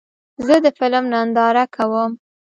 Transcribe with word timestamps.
زه 0.45 0.55
د 0.63 0.67
فلم 0.77 1.03
ننداره 1.13 1.65
کوم. 1.75 2.11